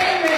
Amen. 0.00 0.29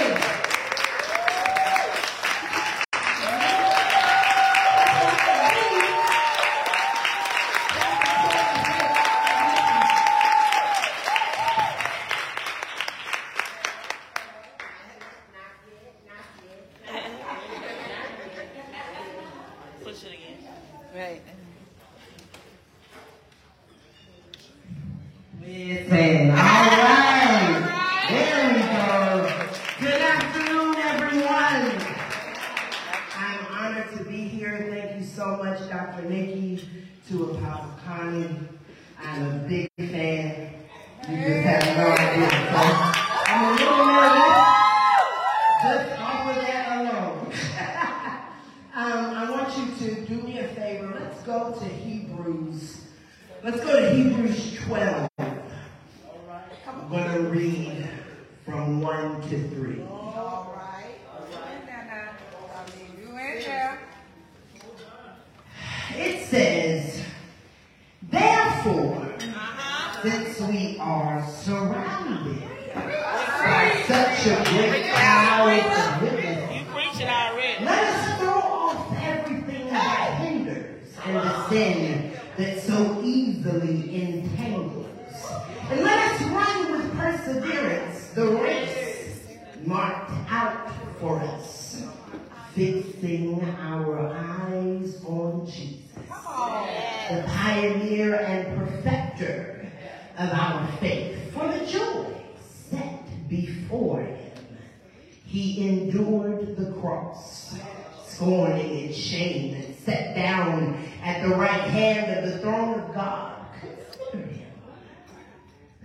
Thank 74.23 74.87
you. 74.87 74.92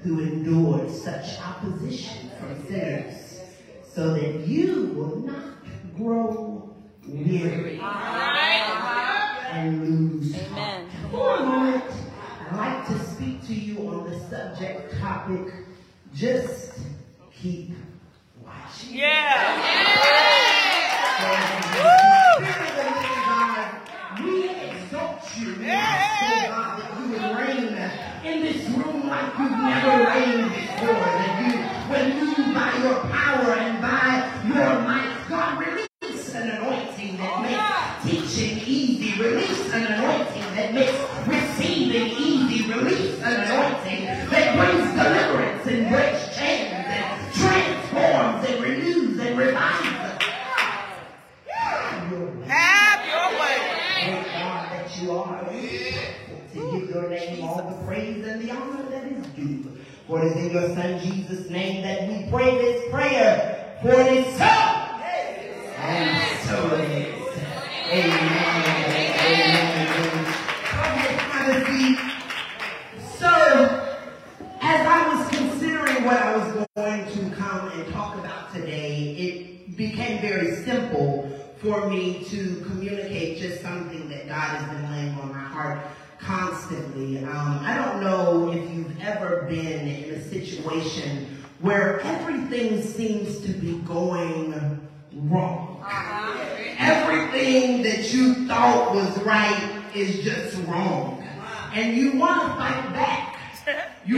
who 0.02 0.20
endured 0.20 0.91
such 0.91 1.38
opposition 1.41 2.30
from 2.38 2.66
sinners, 2.66 3.41
so 3.82 4.14
that 4.14 4.46
you 4.46 4.92
will 4.94 5.18
not 5.20 5.56
grow 5.96 6.74
weary 7.06 7.80
and 9.50 9.82
lose 9.82 10.41
heart. 10.48 10.84
For 11.10 11.36
a 11.36 11.42
moment, 11.42 11.84
I'd 12.50 12.56
like 12.56 12.86
to 12.88 12.98
speak 13.04 13.47
to 13.47 13.54
you 13.54 13.88
on 13.88 14.10
the 14.10 14.19
subject 14.28 14.98
topic, 14.98 15.54
just 16.15 16.78
keep 17.32 17.70
watching. 18.42 18.98
Yeah. 18.98 19.59
yeah. 19.59 19.98
yeah. 20.04 20.38
So, 21.19 21.34
God, 23.26 24.25
we 24.25 24.48
exalt 24.50 25.22
you. 25.38 25.54
Yeah. 25.65 26.48
God, 26.50 26.80
that 26.80 26.91
you 27.00 27.04
would 27.12 27.22
reign 27.36 27.69
in 28.25 28.42
this 28.42 28.67
I'm 29.36 29.64
never 29.64 30.04
rain 30.04 30.47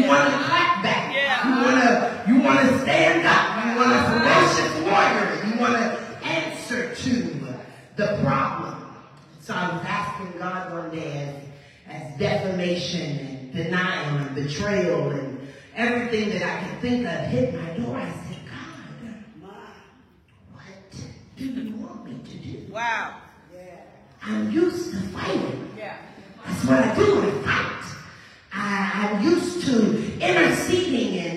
You 0.00 0.08
want 0.08 0.30
to 0.30 0.38
clap 0.44 0.82
back. 0.82 1.44
You 1.44 1.50
want 1.62 1.76
to 1.82 2.24
you 2.26 2.40
want 2.40 2.60
to 2.60 2.80
stand 2.80 3.26
up. 3.26 3.66
You 3.66 3.76
want 3.76 3.92
a 3.92 3.96
uh-huh. 3.96 4.46
ferocious 4.48 4.72
warrior. 4.86 5.44
You 5.46 5.60
want 5.60 5.74
to 5.74 6.26
answer 6.26 6.94
to 6.94 7.40
the 7.96 8.18
problem. 8.22 8.82
So 9.40 9.54
I 9.54 9.76
was 9.76 9.84
asking 9.84 10.38
God 10.38 10.72
one 10.72 10.90
day 10.90 11.44
as, 11.86 11.94
as 11.94 12.18
defamation 12.18 13.18
and 13.18 13.52
denial 13.52 14.18
and 14.18 14.34
betrayal 14.34 15.10
and 15.10 15.48
everything 15.76 16.30
that 16.30 16.42
I 16.42 16.66
could 16.66 16.80
think 16.80 17.06
of 17.06 17.20
hit 17.26 17.54
my 17.54 17.76
door. 17.76 17.96
I 17.96 18.10
said, 18.10 18.38
God, 18.46 19.52
what 20.52 20.66
do 21.36 21.44
you 21.44 21.74
want 21.76 22.06
me 22.06 22.20
to 22.24 22.36
do? 22.38 22.72
Wow. 22.72 23.16
Yeah. 23.54 23.60
I'm 24.22 24.50
used 24.50 24.92
to 24.92 25.00
fighting. 25.08 25.74
Yeah. 25.76 25.96
That's 26.46 26.64
what 26.64 26.78
I 26.78 26.94
do. 26.94 27.20
I 27.22 27.30
fight. 27.44 27.69
I'm 29.00 29.22
used 29.24 29.64
to 29.64 30.12
interceding 30.20 31.18
and 31.20 31.29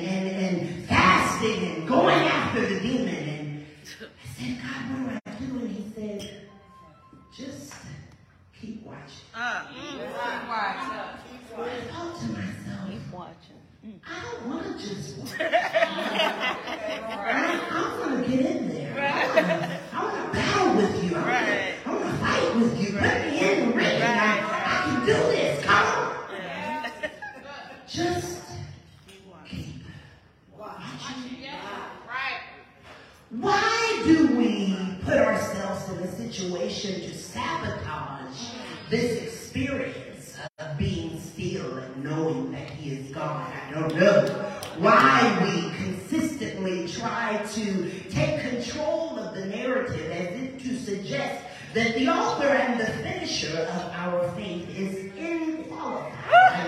knowing 42.34 42.52
that 42.52 42.70
he 42.70 42.92
is 42.92 43.12
God. 43.12 43.52
I 43.52 43.80
don't 43.80 43.96
know 43.96 44.52
why 44.78 45.40
we 45.44 45.86
consistently 45.86 46.88
try 46.88 47.44
to 47.54 47.90
take 48.10 48.42
control 48.42 49.18
of 49.20 49.36
the 49.36 49.46
narrative 49.46 50.12
as 50.12 50.42
if 50.42 50.64
to 50.64 50.78
suggest 50.78 51.46
that 51.74 51.96
the 51.96 52.08
author 52.08 52.48
and 52.48 52.80
the 52.80 52.86
finisher 52.86 53.58
of 53.58 53.92
our 53.94 54.32
faith 54.32 54.70
is 54.78 55.12
inqualified, 55.16 56.14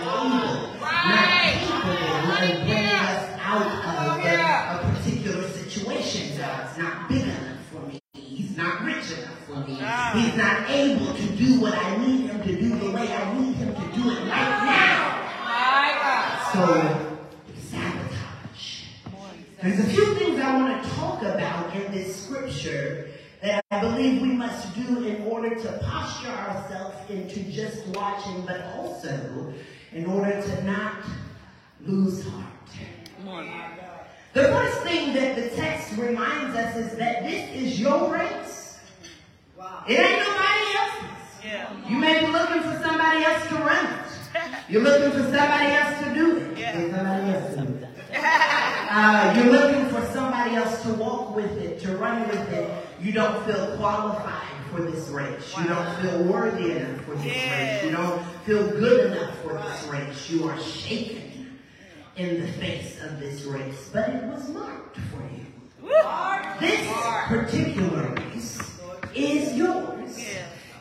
unable, 0.01 0.79
right. 0.81 1.67
not 1.69 1.83
capable 1.83 2.15
of 2.15 2.37
bringing 2.37 2.85
us 2.85 3.39
out 3.41 3.65
of 3.65 4.25
a, 4.25 4.87
a 4.87 4.93
particular 4.95 5.47
situation. 5.49 6.37
God's 6.37 6.77
not 6.77 7.09
big 7.09 7.21
enough 7.21 7.65
for 7.71 7.79
me. 7.87 7.99
He's 8.13 8.57
not 8.57 8.81
rich 8.83 9.11
enough 9.11 9.39
for 9.45 9.57
me. 9.57 9.77
Ah. 9.81 10.11
He's 10.15 10.35
not 10.35 10.69
able 10.69 11.13
to 11.13 11.35
do 11.35 11.61
what 11.61 11.73
I 11.73 11.94
this 21.95 22.25
scripture 22.25 23.09
that 23.41 23.63
I 23.71 23.79
believe 23.79 24.21
we 24.21 24.33
must 24.33 24.75
do 24.75 25.03
in 25.03 25.23
order 25.23 25.55
to 25.55 25.79
posture 25.83 26.27
ourselves 26.27 26.95
into 27.09 27.39
just 27.51 27.87
watching, 27.87 28.45
but 28.45 28.61
also 28.75 29.53
in 29.93 30.05
order 30.05 30.41
to 30.41 30.63
not 30.63 31.03
lose 31.85 32.25
heart. 32.27 32.43
The 34.33 34.43
first 34.43 34.81
thing 34.81 35.13
that 35.13 35.35
the 35.37 35.49
text 35.55 35.97
reminds 35.97 36.55
us 36.57 36.75
is 36.75 36.97
that 36.97 37.23
this 37.23 37.49
is 37.55 37.79
your 37.79 38.11
race. 38.11 38.79
It 39.87 39.99
ain't 39.99 40.19
nobody 40.19 40.77
else's. 40.77 41.89
You 41.89 41.97
may 41.97 42.19
be 42.25 42.27
looking 42.27 42.61
for 42.61 42.81
somebody 42.83 43.23
else 43.23 43.47
to 43.47 43.55
run 43.55 43.85
it. 43.85 43.99
You're 44.69 44.81
looking 44.81 45.11
for 45.11 45.23
somebody 45.23 45.71
else 45.71 46.03
to 46.03 46.13
do 46.13 46.37
it. 46.37 46.55
There's 46.55 46.91
somebody 46.91 47.31
else 47.31 47.55
to 47.55 47.61
do 47.61 47.73
it. 47.73 47.74
Uh, 48.87 49.33
you're 49.35 49.51
looking 49.51 49.89
for 49.89 50.05
somebody 50.13 50.55
else 50.55 50.81
to 50.83 50.93
walk 50.93 51.35
with 51.35 51.51
it, 51.57 51.81
to 51.81 51.97
run 51.97 52.25
with 52.29 52.53
it. 52.53 52.71
You 53.01 53.11
don't 53.11 53.43
feel 53.45 53.75
qualified 53.75 54.47
for 54.71 54.83
this 54.83 55.09
race. 55.09 55.53
You 55.57 55.65
don't 55.65 56.01
feel 56.01 56.23
worthy 56.23 56.71
enough 56.71 57.01
for 57.03 57.15
this 57.15 57.25
race. 57.25 57.83
You 57.83 57.91
don't 57.91 58.23
feel 58.45 58.69
good 58.69 59.11
enough 59.11 59.37
for 59.39 59.53
this 59.53 59.83
race. 59.87 60.29
You 60.29 60.47
are 60.47 60.57
shaken 60.61 61.59
in 62.15 62.41
the 62.41 62.47
face 62.53 63.01
of 63.03 63.19
this 63.19 63.41
race. 63.43 63.89
But 63.91 64.09
it 64.09 64.23
was 64.23 64.47
marked 64.49 64.97
for 64.97 65.21
you. 65.35 65.45
This 66.59 66.87
particular 67.27 68.13
race 68.13 68.79
is 69.13 69.53
yours. 69.57 70.25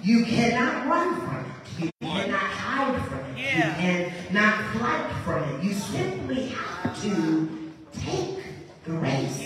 You 0.03 0.25
cannot 0.25 0.87
run 0.87 1.21
from 1.21 1.47
it. 1.47 1.85
You 1.85 1.91
cannot 2.01 2.41
hide 2.41 3.03
from 3.09 3.19
it. 3.21 3.39
You 3.39 3.63
cannot 3.63 4.71
flight 4.77 5.11
from 5.25 5.43
it. 5.43 5.65
You 5.65 5.73
simply 5.73 6.47
have 6.47 6.64
to 7.05 7.71
take 7.93 8.39
the 8.85 8.93
race. 8.93 9.41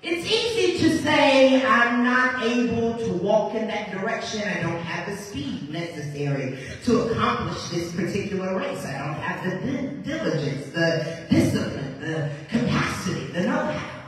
It's 0.00 0.26
easy 0.26 0.78
to 0.78 0.98
say 1.02 1.62
I'm 1.66 2.02
not 2.04 2.42
able 2.42 2.96
to 2.98 3.12
walk 3.14 3.54
in 3.54 3.66
that 3.66 3.90
direction. 3.90 4.42
I 4.48 4.62
don't 4.62 4.78
have 4.82 5.06
the 5.10 5.16
speed 5.22 5.70
necessary 5.70 6.56
to 6.84 7.00
accomplish 7.10 7.68
this 7.68 7.92
particular 7.94 8.56
race. 8.58 8.84
I 8.86 8.98
don't 8.98 9.14
have 9.20 9.44
the 9.44 9.56
di- 9.66 9.88
diligence, 10.02 10.66
the 10.72 11.26
discipline, 11.28 12.00
the 12.00 12.30
capacity, 12.48 13.26
the 13.32 13.40
know-how. 13.42 14.00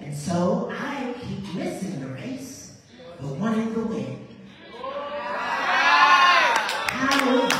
And 0.00 0.16
so 0.16 0.72
I 0.76 1.14
keep 1.20 1.54
missing 1.54 2.00
the 2.00 2.08
race, 2.08 2.72
but 3.20 3.28
wanting 3.36 3.72
to 3.74 3.80
win. 3.80 4.26
How 6.88 7.38
is 7.38 7.44
it 7.44 7.52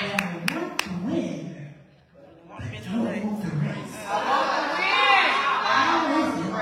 that 0.00 0.20
I 0.20 0.54
want 0.54 0.78
to 0.80 0.90
win, 1.06 1.72
but 2.48 2.62
don't 2.84 3.24
move 3.24 3.40
the 3.42 3.50
race? 3.56 3.94
How 5.68 6.02
is 6.22 6.34
it 6.40 6.52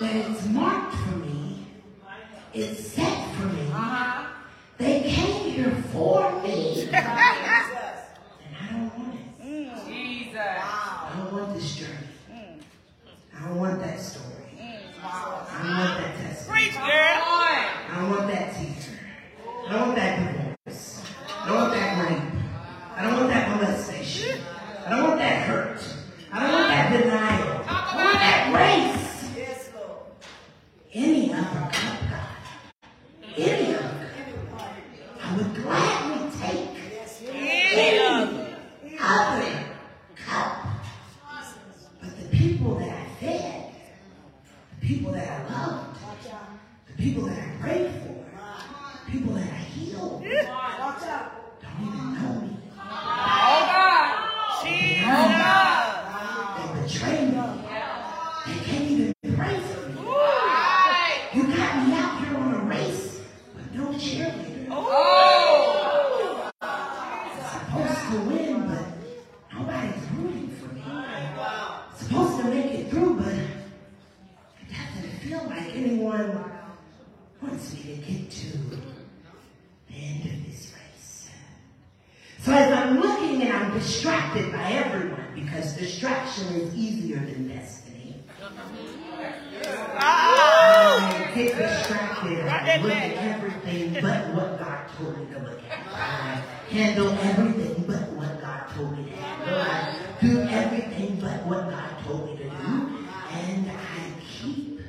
that 0.00 0.14
it's 0.30 0.46
marked 0.48 0.94
for 0.94 1.16
me, 1.18 1.66
it's 2.52 2.80
set 2.88 3.34
for 3.36 3.46
me, 3.46 3.62
they 4.78 5.02
came 5.02 5.50
here 5.52 5.74
for 5.92 6.32
me, 6.42 6.88
and 6.92 6.96
I 6.96 7.06
don't 8.70 8.98
want 8.98 9.14
it. 9.14 9.20
I 10.38 10.38
don't 11.16 11.32
want 11.32 11.54
this 11.54 11.76
journey. 11.76 12.08
I 13.34 13.48
don't 13.48 13.58
want 13.58 13.78
that 13.80 14.00
story. 14.00 14.26
I 14.60 15.62
don't 15.62 15.76
want 15.78 15.98
that 16.00 16.16
testimony. 16.16 16.70
I 16.74 17.94
don't 18.00 18.10
want 18.10 18.26
that 18.28 18.48
teacher. 18.56 18.98
I 19.92 19.96
don't 19.96 20.06
want 20.06 20.16
that 20.16 20.64
divorce. 20.64 21.02
I 21.28 21.48
don't 21.48 21.58
want 21.58 21.72
that 21.74 21.90
rape. 22.08 22.22
I 22.96 23.02
don't 23.02 23.16
want 23.18 23.28
that 23.28 23.44
molestation. 23.50 24.40
I 24.86 24.88
don't 24.88 25.02
want 25.02 25.18
that 25.18 25.46
hurt. 25.46 25.80
I 26.32 26.40
don't 26.40 26.52
want 26.52 26.68
that 26.68 26.90
denial. 26.92 27.64
I 27.68 27.70
want 28.02 28.14
that 28.14 28.52
race. 28.54 29.08
Any 30.94 31.32
other 31.34 31.70
cup, 31.72 31.98
God. 32.10 32.28
Any 33.36 33.74
other 33.74 34.10
cup. 34.56 34.72
I 35.22 35.36
would 35.36 35.54
gladly 35.56 36.30
take 36.40 36.68
any 37.22 37.98
other 38.98 39.52
cup. 40.26 40.52
But 42.00 42.12
the 42.18 42.26
people 42.36 42.74
that 42.76 42.88
I 42.88 43.06
fed, 43.20 43.72
the 44.80 44.86
people 44.86 45.12
that 45.12 45.28
I 45.28 45.32
loved, 45.52 45.98
the 46.86 47.02
people 47.02 47.24
that 47.26 47.38
I 47.38 47.56
prayed 47.60 47.90
for, 47.90 48.14
the 49.04 49.10
people 49.10 49.34
that 49.34 49.44
I 49.44 49.56
healed, 49.56 50.22
don't 50.22 50.32
even 51.82 52.14
know 52.14 52.32
me. 52.40 52.48
They 56.58 56.66
betrayed 56.82 57.28
me. 57.28 57.36
They 58.46 58.58
can't 58.64 58.86
even 58.90 59.10
pray 59.34 59.56
for 59.60 59.80
me. 59.88 59.92
You 61.34 61.42
got 61.56 61.72
me 61.86 61.94
out 61.94 62.12
here 62.24 62.36
on 62.36 62.54
a 62.54 62.56
race 62.64 63.20
with 63.54 63.68
no 63.74 63.84
cheerleader. 63.92 64.68
Supposed 67.50 68.02
to 68.10 68.16
win, 68.28 68.54
but 68.68 68.84
nobody's 69.54 70.04
rooting 70.14 70.48
for 70.50 70.68
me. 70.74 70.82
Supposed 71.96 72.34
to 72.40 72.44
make 72.50 72.70
it 72.72 72.84
through, 72.90 73.14
but 73.16 73.28
it 73.28 74.68
doesn't 74.68 75.12
feel 75.20 75.42
like 75.48 75.68
anyone 75.74 76.28
wants 77.40 77.72
me 77.74 77.80
to 77.82 77.96
get 78.00 78.30
to 78.30 78.58
the 79.88 79.94
end 79.94 80.24
of 80.26 80.46
this 80.46 80.72
race. 80.74 81.28
So 82.40 82.52
as 82.52 82.70
I'm 82.72 83.00
looking 83.00 83.42
and 83.42 83.52
I'm 83.52 83.72
distracted 83.72 84.52
by 84.52 84.72
everyone, 84.72 85.26
because 85.34 85.76
distraction 85.76 86.48
is 86.48 86.74
easier 86.74 87.20
than 87.20 87.48
destiny. 87.48 88.22
I 90.04 91.30
get 91.34 91.56
distracted 91.56 92.38
and 92.40 92.50
I 92.50 92.76
look 92.82 92.92
at 92.92 93.61
everything 93.72 94.02
but 94.02 94.34
what 94.34 94.58
God 94.58 94.88
told 94.96 95.18
me 95.18 95.34
to 95.34 95.40
look 95.40 95.60
at. 95.70 96.44
Handle 96.68 97.10
everything 97.10 97.84
but 97.86 98.12
what 98.12 98.40
God 98.40 98.68
told 98.74 98.98
me 98.98 99.04
to 99.04 99.16
handle. 99.16 99.60
I 99.60 99.98
do 100.20 100.40
everything 100.42 101.18
but 101.20 101.46
what 101.46 101.70
God 101.70 102.04
told 102.04 102.30
me 102.30 102.36
to 102.36 102.44
do. 102.44 102.98
And 103.32 103.70
I 103.70 104.12
keep 104.20 104.80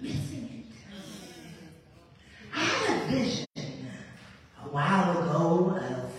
missing 0.00 0.66
it. 0.68 0.96
I 2.54 2.58
had 2.60 3.02
a 3.02 3.14
vision 3.14 3.46
a 3.56 4.68
while 4.68 5.22
ago 5.22 5.76
of 5.76 6.10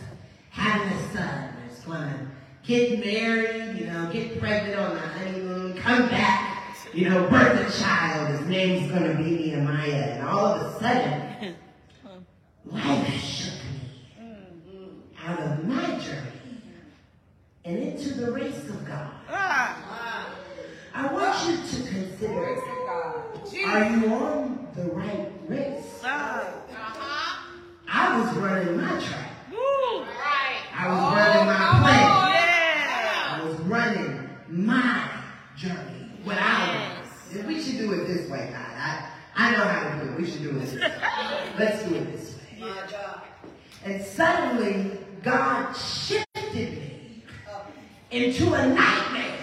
having 0.50 0.88
a 0.88 1.14
son 1.14 1.50
that's 1.62 1.84
going 1.84 2.02
to 2.02 2.28
get 2.66 3.00
married, 3.00 3.80
you 3.80 3.88
know, 3.88 4.10
get 4.12 4.40
pregnant 4.40 4.80
on 4.80 4.96
the 4.96 5.02
honeymoon, 5.02 5.78
come 5.78 6.10
back, 6.10 6.76
you 6.94 7.10
know, 7.10 7.28
birth 7.30 7.68
a 7.68 7.82
child. 7.82 8.40
His 8.40 8.48
name's 8.48 8.92
going 8.92 9.04
to 9.04 9.24
be 9.24 9.32
Nehemiah. 9.32 10.14
And 10.14 10.28
all 10.28 10.46
of 10.46 10.76
a 10.76 10.80
sudden, 10.80 11.25
Into 48.26 48.52
a 48.56 48.68
nightmare. 48.70 49.38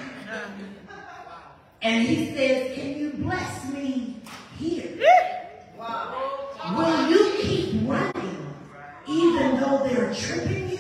And 1.83 2.05
he 2.05 2.35
says, 2.35 2.75
Can 2.75 2.99
you 2.99 3.11
bless 3.11 3.73
me 3.73 4.17
here? 4.59 4.99
Will 6.77 7.09
you 7.09 7.33
keep 7.41 7.89
running 7.89 8.55
even 9.07 9.61
though 9.61 9.87
they're 9.87 10.13
tripping 10.13 10.71
you? 10.71 10.79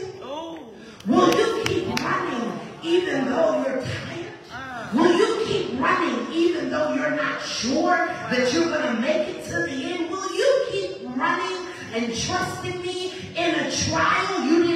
Will 1.07 1.33
you 1.39 1.63
keep 1.65 1.97
running 2.01 2.59
even 2.83 3.27
though 3.27 3.63
you're 3.65 3.85
tired? 3.85 4.95
Will 4.95 5.17
you 5.17 5.47
keep 5.47 5.81
running 5.81 6.33
even 6.33 6.71
though 6.71 6.95
you're 6.95 7.15
not 7.15 7.41
sure 7.41 8.09
that 8.33 8.53
you're 8.53 8.65
going 8.65 8.97
to 8.97 9.01
make 9.01 9.29
it 9.29 9.45
to 9.45 9.51
the 9.53 9.93
end? 9.95 10.11
Will 10.11 10.35
you 10.35 10.67
keep 10.73 11.17
running 11.17 11.69
and 11.95 12.13
trusting 12.19 12.83
me 12.83 13.13
in 13.37 13.55
a 13.61 13.71
trial 13.71 14.45
you 14.45 14.72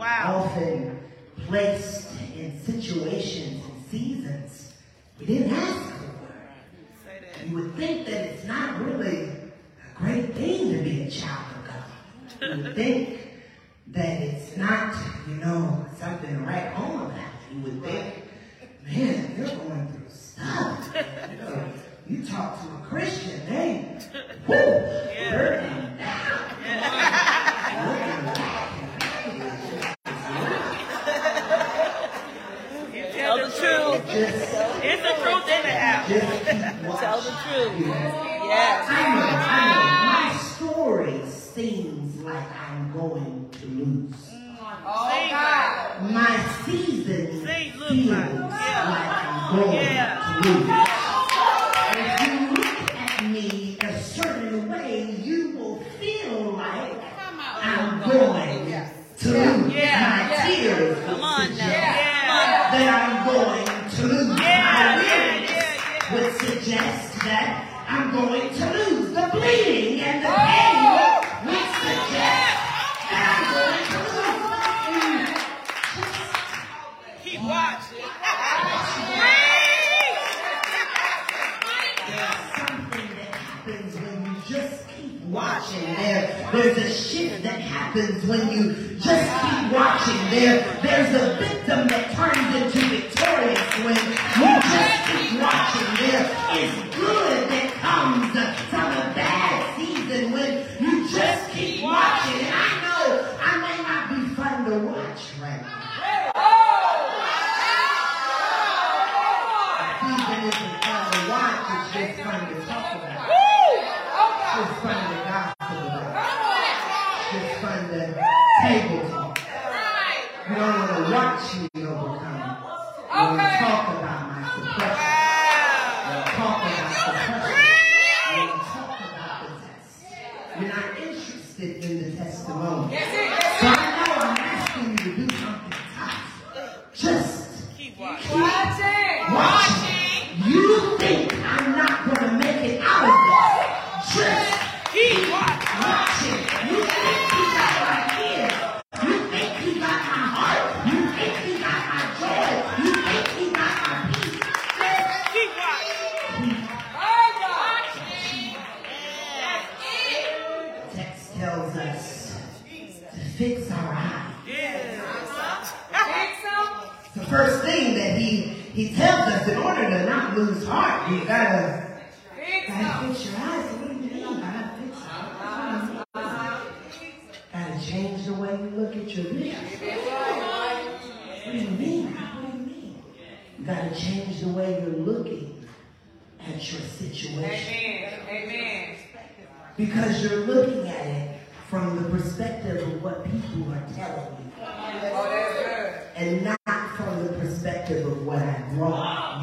wow. 0.00 0.44
often 0.44 0.98
placed 1.46 2.08
in 2.36 2.58
situations 2.60 3.62
and 3.64 3.84
seasons 3.90 4.72
we 5.18 5.26
didn't 5.26 5.52
ask 5.52 5.94
for. 5.94 7.46
You 7.46 7.54
would 7.56 7.74
think 7.74 8.06
that 8.06 8.14
it's 8.14 8.44
not 8.44 8.80
really 8.80 9.24
a 9.24 9.36
great 9.94 10.34
thing 10.34 10.72
to 10.72 10.82
be 10.82 11.02
a 11.02 11.10
child 11.10 11.44
of 11.56 11.66
God. 11.66 12.56
You 12.56 12.62
would 12.62 12.74
think 12.74 13.28
that 13.88 14.22
it's 14.22 14.56
not, 14.56 14.94
you 15.28 15.34
know, 15.34 15.84
something 15.98 16.44
right 16.44 16.66
on. 16.68 16.72
home 16.72 17.00
about. 17.06 17.18
You 17.52 17.60
would 17.62 17.82
think, 17.82 18.14
man, 18.84 19.34
you're 19.36 19.46
going 19.46 19.88
through 19.88 20.08
stuff. 20.08 20.94
You, 21.30 21.36
know, 21.36 21.64
you 22.06 22.24
talk 22.24 22.60
to 22.60 22.66
a 22.66 22.86
Christian, 22.88 23.40
they, 23.48 23.98
whoo, 24.46 24.54
yeah. 24.54 25.79
It's 34.12 35.02
the 35.02 35.14
truth 35.22 35.48
in 35.48 35.62
the 35.62 35.70
house. 35.70 36.08
Tell 37.00 37.20
the 37.20 37.30
truth. 37.30 37.72
Yes. 37.86 38.88
My 40.10 40.28
story 40.56 41.20
seems 41.26 42.16
like 42.22 42.48
I'm 42.68 42.92
going 42.92 43.50
to 43.52 43.66
lose. 43.66 44.14
Oh, 44.82 45.28
God. 45.30 46.02
My 46.10 46.36
season 46.64 47.46
See, 47.46 47.70
feels 47.70 48.10
like, 48.10 48.34
like 48.34 48.52
I'm 48.52 49.56
going 49.56 49.72
yeah. 49.74 49.99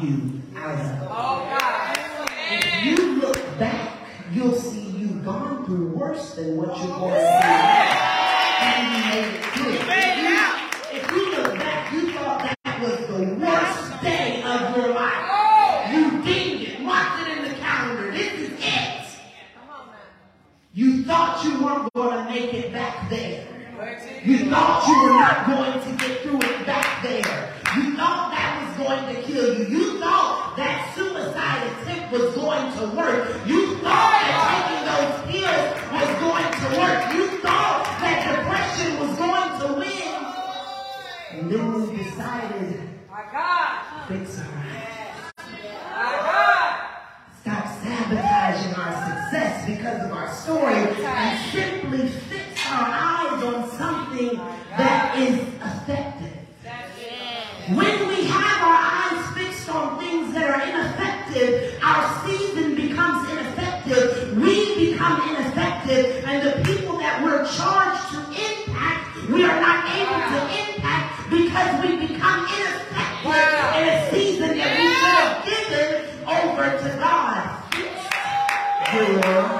you 0.02 0.42
out 0.56 0.78
of. 0.78 1.08
Oh, 1.10 1.58
if 2.50 2.84
you 2.84 3.20
look 3.20 3.58
back, 3.58 4.08
you'll 4.32 4.54
see 4.54 4.90
you've 4.90 5.24
gone 5.24 5.64
through 5.64 5.88
worse 5.88 6.34
than 6.34 6.56
what 6.56 6.78
you're 6.78 6.88
going 6.88 7.14
through. 7.14 7.77
to 76.76 76.96
God. 76.98 77.62
Yes. 78.92 79.57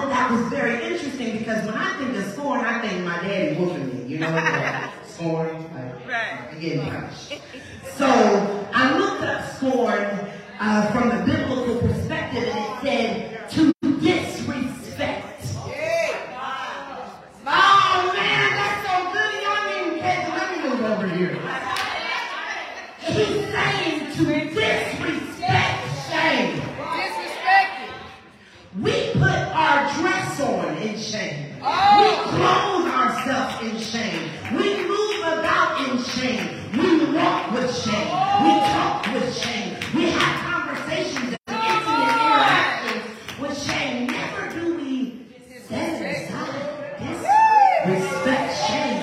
Thought 0.00 0.08
that 0.08 0.30
that 0.30 0.30
was 0.30 0.48
very 0.50 0.84
interesting 0.92 1.38
because 1.38 1.64
when 1.66 1.74
I 1.74 1.96
think 1.98 2.16
of 2.16 2.24
scorn, 2.32 2.60
I 2.60 2.80
think 2.86 3.04
my 3.04 3.20
daddy 3.22 3.56
whooping 3.56 3.88
me. 4.06 4.12
You 4.12 4.18
know, 4.20 4.30
like, 4.30 4.90
scorn, 5.06 5.62
like 5.74 6.06
Right. 6.08 6.48
I'm 6.52 6.60
getting 6.60 6.80
punished. 6.82 7.32
So 7.96 8.06
I 8.74 8.98
looked 8.98 9.22
up 9.24 9.54
scorn 9.56 10.28
uh, 10.60 10.92
from 10.92 11.08
the 11.08 11.24
biblical 11.24 11.78
perspective, 11.80 12.44
and 12.44 12.58
it 12.58 12.82
said 12.82 13.50
to 13.50 13.72
disrespect. 14.00 15.22
Oh 17.48 18.12
man, 18.16 18.50
that's 18.56 18.78
so 18.86 19.12
good. 19.12 19.32
Y'all 19.42 19.68
didn't 19.68 20.00
catch. 20.00 20.28
Let 20.28 20.46
me 20.50 20.68
move 20.68 20.82
over 20.84 21.08
here. 21.08 21.38
He's 23.00 23.52
saying 23.52 24.12
to 24.16 24.24
disrespect 24.24 25.78
shame. 26.10 26.60
Disrespected. 26.60 27.92
We 28.82 29.12
put 29.12 29.22
our 29.54 29.94
dress 29.94 30.40
on 30.40 30.76
in 30.78 30.98
shame. 30.98 31.54
Oh. 31.62 31.68
We 32.02 32.30
clothe 32.36 32.88
ourselves 32.92 33.62
in 33.62 33.78
shame. 33.78 34.30
We 34.56 34.88
move 34.88 35.20
about 35.38 35.88
in 35.88 36.02
shame. 36.02 36.72
We 36.72 37.14
walk 37.14 37.52
with 37.52 37.74
shame. 37.76 38.08
We 38.42 38.60
talk 38.74 39.06
with 39.14 39.36
shame. 39.38 39.76
We 39.94 40.10
have 40.10 40.52
conversations 40.52 41.36
and 41.46 41.62
intimate 41.62 42.10
interactions 42.10 43.04
with 43.40 43.56
shame. 43.62 44.06
Never 44.08 44.50
do 44.52 44.76
we 44.76 45.26
set 45.68 46.02
it 46.02 46.28
aside. 46.28 46.72
Disrespect 47.86 48.56
shame. 48.66 49.00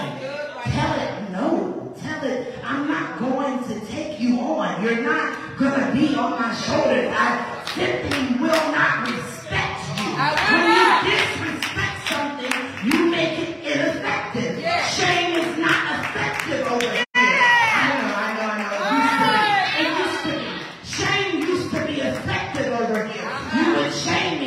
Tell 0.74 0.94
it 1.00 1.32
no. 1.32 1.96
Tell 2.00 2.24
it 2.26 2.54
I'm 2.64 2.88
not 2.88 3.18
going 3.20 3.64
to 3.66 3.86
take 3.88 4.20
you 4.20 4.40
on. 4.42 4.84
You're 4.84 5.02
not 5.02 5.58
going 5.58 5.80
to 5.80 5.92
be 5.94 6.16
on 6.16 6.32
my 6.32 6.54
shoulders. 6.54 7.10
I 7.12 7.64
simply 7.76 8.38
will 8.40 8.72
not 8.72 9.08
respect 9.08 9.80
you. 10.00 10.14
I 10.16 10.30
will 10.36 10.58
when 10.58 10.68
not. 10.68 11.04
you 11.06 11.12
disrespect 11.12 11.98
something, 12.10 12.56
you 12.92 13.10
make 13.12 13.40
it 13.40 13.52
ineffective. 13.64 14.60
Yes. 14.60 14.96
Shame 14.98 15.40
is 15.40 15.58
not 15.58 16.00
effective 16.06 16.68
over 16.68 16.92
here. 16.92 17.06
I 17.16 17.88
know, 18.00 18.16
I 18.16 18.30
know, 18.36 18.48
I 18.52 18.58
know. 18.64 19.80
It 19.80 19.88
used 20.04 20.24
to 20.24 20.32
be. 20.34 20.34
It 20.34 20.34
used 20.34 20.34
to 20.34 20.34
be. 20.40 20.64
Shame 20.84 21.42
used 21.42 21.72
to 21.72 21.80
be 21.88 22.02
effective 22.02 22.74
over 22.74 23.06
here. 23.08 23.32
You 23.56 23.76
would 23.76 23.94
shame 23.94 24.44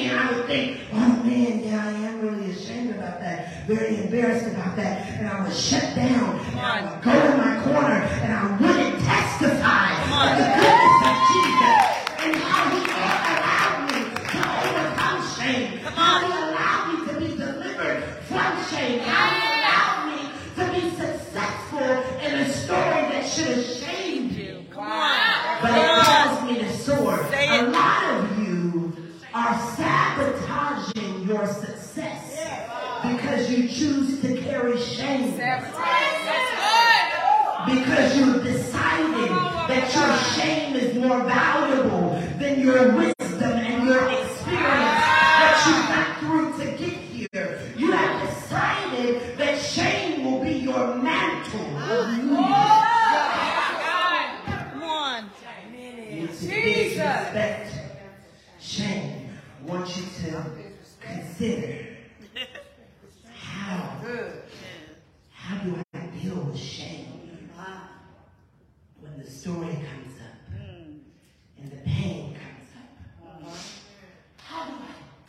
oh 0.92 1.22
man, 1.24 1.64
yeah, 1.64 1.86
I 1.86 1.92
am 2.08 2.20
really 2.20 2.50
ashamed 2.50 2.90
about 2.90 3.20
that. 3.20 3.66
Very 3.66 3.96
embarrassed 4.02 4.46
about 4.46 4.76
that. 4.76 5.06
And 5.18 5.28
I 5.28 5.42
would 5.42 5.54
shut 5.54 5.94
down. 5.94 6.40
I 6.56 6.82
would 6.82 7.02
go 7.02 7.12
to 7.12 7.36
my 7.36 7.60
corner, 7.62 8.00
and 8.22 8.32
I 8.32 8.56
wouldn't 8.60 8.98
testify 9.04 10.55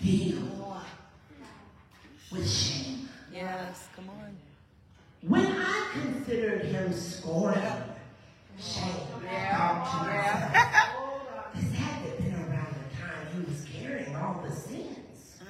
Deal 0.07 0.81
with 2.31 2.49
shame? 2.49 3.09
Yes. 3.33 3.89
Come 3.93 4.07
on. 4.07 4.37
When 5.21 5.45
I 5.45 5.89
considered 5.91 6.63
him 6.63 6.93
scorning 6.93 7.61
shame, 8.57 8.85
I 9.29 9.51
thought 9.51 9.91
to 9.91 9.97
myself, 10.07 11.53
this 11.55 11.73
had 11.73 12.03
to 12.03 12.09
have 12.09 12.17
been 12.19 12.33
around 12.35 12.73
the 12.73 12.95
time 12.95 13.27
he 13.35 13.51
was 13.51 13.65
carrying 13.65 14.15
all 14.15 14.41
the 14.47 14.55
sins 14.55 15.41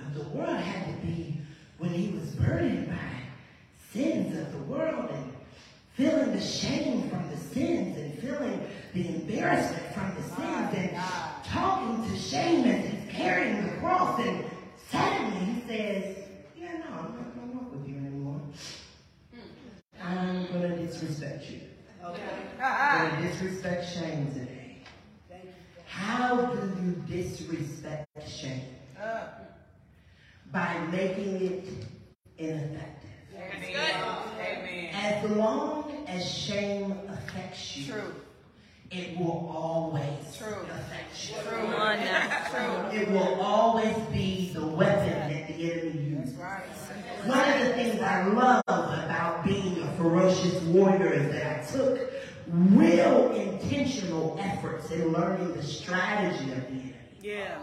of 0.00 0.14
the 0.14 0.26
world. 0.30 0.60
Had 0.60 0.98
to 0.98 1.06
be 1.06 1.38
when 1.76 1.90
he 1.90 2.16
was 2.16 2.30
burdened 2.36 2.88
by 2.88 2.96
sins 3.92 4.34
of 4.38 4.50
the 4.50 4.64
world 4.64 5.10
and 5.12 5.30
feeling 5.92 6.32
the 6.32 6.40
shame 6.40 7.10
from 7.10 7.28
the 7.28 7.36
sins 7.36 7.98
and 7.98 8.18
feeling 8.18 8.66
the 8.94 9.08
embarrassment 9.08 9.92
from 9.92 10.14
the 10.14 10.22
sins 10.22 10.74
and 10.74 10.96
talking 11.44 12.08
to 12.10 12.18
shame 12.18 12.64
as 12.64 12.90
he's 12.90 13.12
carrying 13.12 13.66
the 13.66 13.72
cross. 13.78 14.20
And 14.20 14.44
suddenly 14.90 15.44
he 15.46 15.60
says, 15.66 16.16
Yeah, 16.56 16.72
no, 16.78 16.98
I'm 16.98 17.14
not 17.14 17.34
going 17.34 17.50
to 17.50 17.56
walk 17.56 17.72
with 17.72 17.88
you 17.88 17.96
anymore. 17.96 18.40
I'm 20.02 20.46
going 20.48 20.70
to 20.70 20.86
disrespect 20.86 21.50
you. 21.50 21.60
I'm 22.62 23.08
going 23.08 23.22
to 23.22 23.28
disrespect 23.28 23.92
shame 23.92 24.32
today. 24.32 24.76
How 25.86 26.36
do 26.36 26.70
you 26.82 27.22
disrespect 27.22 28.06
shame? 28.28 28.62
By 30.52 30.78
making 30.92 31.36
it 31.36 31.64
ineffective. 32.38 33.10
Amen. 33.34 34.90
As 34.94 35.30
long 35.30 36.04
as 36.06 36.30
shame 36.30 36.98
affects 37.08 37.76
you, 37.76 37.92
True. 37.92 38.14
It 38.90 39.18
will 39.18 39.50
always 39.54 40.36
True. 40.36 40.54
affect 40.70 41.30
you. 41.30 41.36
Come 41.48 41.74
on 41.74 41.98
now. 42.00 42.46
True. 42.50 42.98
It 42.98 43.10
will 43.10 43.40
always 43.40 43.96
be 44.12 44.52
the 44.52 44.66
weapon 44.66 45.08
that 45.08 45.48
the 45.48 45.72
enemy 45.72 46.00
uses. 46.00 46.34
Right. 46.34 46.62
One 47.24 47.38
of 47.38 47.66
the 47.66 47.72
things 47.74 48.00
I 48.00 48.26
love 48.26 48.62
about 48.68 49.44
being 49.44 49.82
a 49.82 49.96
ferocious 49.96 50.62
warrior 50.62 51.12
is 51.12 51.32
that 51.32 51.60
I 51.60 51.72
took 51.72 52.12
real 52.48 53.32
intentional 53.32 54.38
efforts 54.40 54.90
in 54.90 55.12
learning 55.12 55.52
the 55.54 55.62
strategy 55.62 56.52
of 56.52 56.60
the 56.62 56.72
enemy. 56.72 56.94
Yeah. 57.22 57.58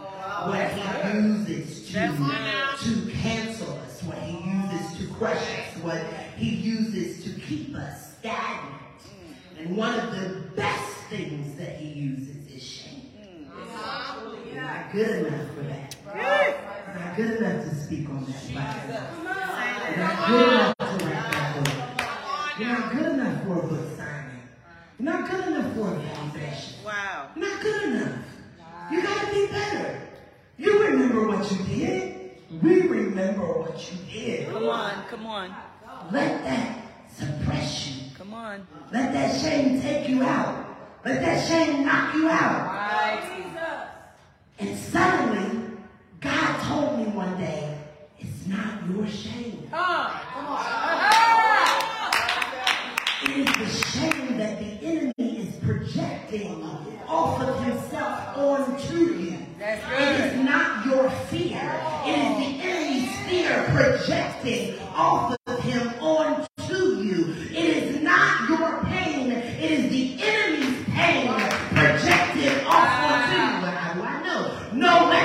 What 0.46 0.70
he 0.72 1.18
uses 1.18 1.88
to, 1.92 2.08
to 2.84 3.10
cancel 3.12 3.72
us, 3.78 4.02
what 4.02 4.18
he 4.18 4.36
uses 4.50 4.98
to 4.98 5.14
crush 5.14 5.38
us, 5.38 5.82
what 5.82 6.02
he 6.36 6.50
uses 6.50 7.24
to 7.24 7.40
keep 7.40 7.74
us 7.74 8.18
stagnant. 8.18 8.74
And 9.58 9.76
one 9.76 9.98
of 9.98 10.10
the 10.10 10.40
best 10.56 10.94
things 11.08 11.56
that 11.56 11.76
he 11.76 11.88
uses 11.88 12.46
is 12.54 12.62
shame. 12.62 13.12
You're 14.52 14.62
not 14.62 14.83
good 14.94 15.26
enough 15.26 15.54
for 15.54 15.62
that. 15.62 15.96
You're 16.14 17.04
not 17.04 17.16
good 17.16 17.42
enough 17.42 17.64
to 17.64 17.74
speak 17.74 18.08
on 18.08 18.24
that 18.26 18.34
platform. 18.52 19.24
You're 19.90 20.06
not 20.06 20.28
good 20.28 20.48
enough 20.48 20.74
to 20.78 21.04
write 21.04 21.32
that 21.32 21.64
book. 21.64 22.60
You're 22.60 22.68
not 22.68 22.92
good 22.92 23.06
enough 23.06 23.42
for 23.44 23.58
a 23.58 23.66
book 23.66 23.96
signing. 23.96 24.42
You're 25.00 25.12
not 25.12 25.30
good 25.30 25.48
enough 25.48 25.74
for 25.74 25.88
a 25.88 25.98
validation. 25.98 26.84
Wow. 26.84 27.28
You're 27.34 27.48
not 27.48 27.60
good 27.60 27.82
enough. 27.82 28.18
You 28.92 29.02
gotta 29.02 29.32
be 29.32 29.46
better. 29.48 30.00
You 30.58 30.84
remember 30.84 31.26
what 31.26 31.50
you 31.50 31.58
did. 31.64 32.30
We 32.62 32.82
remember 32.82 33.42
what 33.42 33.90
you 33.90 33.98
did. 34.12 34.48
Come 34.52 34.68
on. 34.68 35.04
Come 35.08 35.26
on. 35.26 35.54
Let 36.12 36.44
that 36.44 36.78
suppress 37.12 37.88
you. 37.88 38.10
Come 38.16 38.32
on. 38.32 38.64
Let 38.92 39.12
that 39.12 39.40
shame 39.40 39.80
take 39.82 40.08
you 40.08 40.22
out. 40.22 40.66
Let 41.04 41.20
that 41.20 41.48
shame 41.48 41.84
knock 41.84 42.14
you 42.14 42.28
out. 42.28 42.66
Right. 42.66 43.43
Suddenly, 44.58 45.70
God 46.20 46.60
told 46.62 46.98
me 46.98 47.04
one 47.12 47.36
day, 47.38 47.76
it's 48.18 48.46
not 48.46 48.88
your 48.90 49.06
shame. 49.06 49.68
Come 49.70 50.46
on. 50.46 50.64
It 53.24 53.48
is 53.48 53.56
the 53.56 53.88
shame 53.88 54.38
that 54.38 54.58
the 54.58 54.86
enemy 54.86 55.38
is 55.38 55.54
projecting 55.64 56.62
off 57.08 57.40
of 57.40 57.64
himself 57.64 58.36
onto 58.36 58.96
you. 59.14 59.38
That's 59.58 59.82
It 60.00 60.20
is 60.26 60.44
not 60.44 60.84
your 60.86 61.10
fear. 61.10 61.80
It 62.04 62.18
is 62.18 62.36
the 62.38 62.62
enemy's 62.62 63.16
fear 63.26 63.64
projecting 63.74 64.78
off 64.94 65.36
of 65.46 65.60
him 65.64 65.88
onto 66.00 66.74
you. 67.02 67.34
It 67.50 67.56
is 67.56 68.02
not 68.02 68.48
your 68.48 68.84
pain. 68.84 69.32
It 69.32 69.70
is 69.70 69.90
the 69.90 70.22
enemy's 70.22 70.84
pain 70.90 71.28
projected 71.70 72.64
off 72.66 73.10
onto 73.10 73.36
you. 73.40 73.60
But 73.62 73.74
how 73.74 73.94
do 73.94 74.02
I 74.02 74.22
know? 74.22 74.64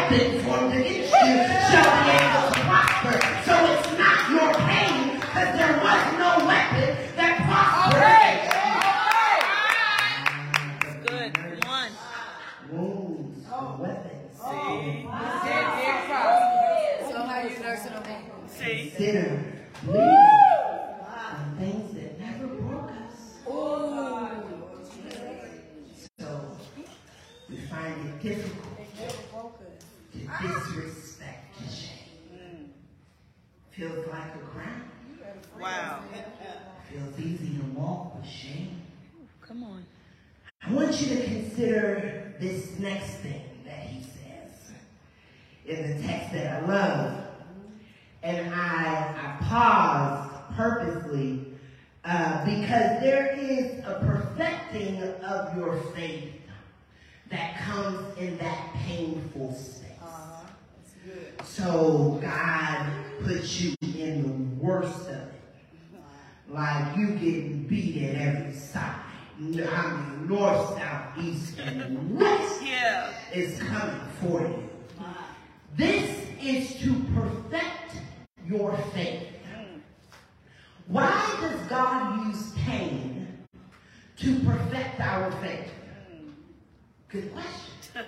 No 0.10 0.16
weapon 0.18 0.42
formed 0.44 0.74
against 0.74 1.12
you 1.12 1.36
shall 1.70 1.92
be 2.04 2.10
able 2.18 2.50
to 2.52 2.60
prosper. 2.66 3.16
So 3.46 3.54
it's 3.74 3.90
not 3.98 4.18
your 4.32 4.50
pain 4.68 4.98
because 5.20 5.52
there 5.56 5.76
was 5.78 6.04
no 6.18 6.30
weapon 6.48 6.90
that 7.16 7.34
prospered. 7.46 8.40
Good. 11.06 11.30
Come 11.62 11.70
on. 11.70 11.90
Wounds 12.72 13.46
are 13.52 13.78
weapons. 13.78 14.34
See? 14.36 15.06
See? 18.58 18.90
Consider 18.90 19.28
bleeding 19.84 20.04
on 21.06 21.56
things 21.60 21.88
that 21.94 22.12
never 22.20 22.48
broke 22.48 22.92
us. 22.92 23.18
So 26.20 26.30
we 27.50 27.56
find 27.58 27.96
it 28.08 28.22
difficult 28.22 28.66
to 30.12 30.20
disrespect 30.42 31.56
shame. 31.70 32.74
Feels 33.72 34.06
like 34.08 34.36
a 34.36 34.40
crown. 34.40 34.84
Wow. 35.60 36.04
Feels 36.92 37.20
easy 37.20 37.58
to 37.58 37.66
walk 37.76 38.16
with 38.16 38.26
shame. 38.26 38.82
Come 39.46 39.64
on. 39.64 39.86
I 40.64 40.72
want 40.74 41.00
you 41.02 41.16
to 41.16 41.24
consider 41.24 42.34
this 42.40 42.80
next 42.80 43.16
thing 43.18 43.44
that 43.66 43.80
he 43.84 44.02
says 44.04 44.72
in 45.66 45.98
the 45.98 46.08
text 46.08 46.34
that 46.34 46.64
I 46.64 46.66
love. 46.66 47.26
And 48.24 48.54
I, 48.54 49.38
I 49.40 49.44
paused 49.46 50.56
purposely 50.56 51.46
uh, 52.06 52.46
because 52.46 53.02
there 53.02 53.36
is 53.38 53.80
a 53.86 54.04
perfecting 54.06 55.04
of 55.04 55.56
your 55.58 55.82
faith 55.96 56.34
that 57.30 57.60
comes 57.60 58.18
in 58.18 58.38
that 58.40 58.74
painful 58.74 59.54
space. 59.54 59.86
So 61.44 62.20
God 62.22 62.92
puts 63.24 63.60
you 63.62 63.76
in 63.82 64.24
the 64.24 64.66
worst 64.66 65.10
of 65.10 65.16
it. 65.16 65.29
Like 66.50 66.98
you 66.98 67.08
getting 67.12 67.64
beat 67.68 68.04
at 68.10 68.16
every 68.22 68.54
side. 68.54 68.96
I 69.40 69.42
mean, 69.44 70.28
north, 70.28 70.78
south, 70.78 71.18
east, 71.24 71.60
and 71.60 72.20
west 72.20 72.62
Yeah. 72.64 73.12
is 73.34 73.58
coming 73.60 74.02
for 74.22 74.42
you. 74.42 74.70
This 75.78 76.26
is 76.42 76.76
to 76.82 76.94
perfect 77.16 77.94
your 78.48 78.76
faith. 78.94 79.28
Why 80.88 81.38
does 81.40 81.68
God 81.70 82.28
use 82.28 82.52
pain 82.66 83.28
to 84.18 84.40
perfect 84.40 85.00
our 85.00 85.32
faith? 85.34 85.72
Good 87.10 87.32
question. 87.34 87.56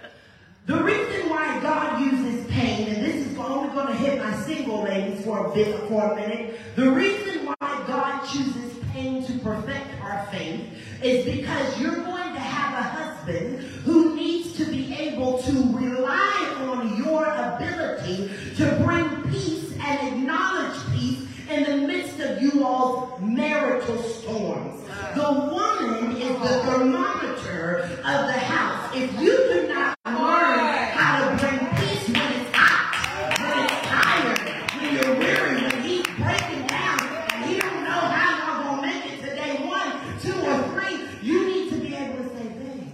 The 0.67 0.77
reason 0.83 1.27
why 1.27 1.59
God 1.59 1.99
uses 2.01 2.45
pain, 2.51 2.87
and 2.87 3.03
this 3.03 3.10
is 3.10 3.10
only 3.51 3.69
going 3.73 3.87
to 3.87 3.93
hit 3.93 4.19
my 4.19 4.35
single 4.41 4.83
ladies 4.83 5.23
for 5.23 5.47
a 5.47 5.53
bit, 5.53 5.87
for 5.87 6.11
a 6.11 6.15
minute. 6.15 6.59
The 6.75 6.89
reason 6.89 7.45
why 7.45 7.83
God 7.87 8.25
chooses 8.25 8.77
pain 8.91 9.23
to 9.25 9.33
perfect 9.39 9.87
our 10.01 10.25
faith 10.31 10.61
is 11.03 11.25
because 11.25 11.79
you're 11.79 11.95
going 11.95 12.33
to 12.33 12.39
have 12.39 12.73
a 12.79 12.83
husband 12.83 13.59
who 13.83 14.15
needs 14.15 14.53
to 14.57 14.65
be 14.65 14.93
able 14.93 15.41
to 15.43 15.51
rely 15.77 16.55
on 16.61 16.97
your 16.97 17.25
ability 17.25 18.29
to 18.57 18.81
bring 18.83 19.31
peace 19.31 19.73
and 19.79 20.07
acknowledge 20.07 20.77
peace 20.93 21.25
in 21.49 21.63
the 21.63 21.87
midst 21.87 22.19
of 22.19 22.41
you 22.41 22.63
all's 22.65 23.19
marital 23.21 23.97
storms. 24.03 24.81
The 25.15 25.31
woman 25.51 26.15
is 26.17 26.39
the 26.39 26.63
thermometer 26.63 27.81
of 27.97 28.27
the 28.27 28.33
house. 28.33 28.95
If 28.95 29.11
you 29.19 29.35
do 29.35 29.67
not 29.67 29.97
learn 30.05 30.59
how 30.93 31.29
to 31.29 31.35
bring 31.37 31.59
peace 31.75 32.07
when 32.07 32.31
it's 32.33 32.51
hot, 32.55 33.39
when 33.41 33.57
it's 33.65 33.81
tired, 33.87 34.39
when 34.77 34.89
you're 34.95 35.15
weary, 35.19 35.61
when 35.63 35.81
he's 35.83 36.07
breaking 36.07 36.67
down, 36.67 36.99
and 37.33 37.51
you 37.51 37.59
don't 37.59 37.83
know 37.83 37.89
how 37.89 38.29
y'all 38.37 38.75
gonna 38.75 38.87
make 38.87 39.03
it 39.11 39.17
to 39.21 39.35
day 39.35 39.53
one, 39.67 39.91
two, 40.21 40.37
or 40.45 40.57
three, 40.71 40.95
you 41.21 41.45
need 41.45 41.69
to 41.71 41.77
be 41.79 41.93
able 41.95 42.23
to 42.23 42.29
say, 42.29 42.47
babe. 42.47 42.87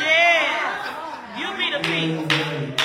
Yeah. 0.00 1.38
You 1.38 1.46
be 1.58 1.66
the 1.72 1.80
peace. 1.82 2.82